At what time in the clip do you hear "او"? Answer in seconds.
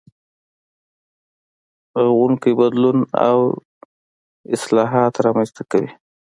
3.29-3.39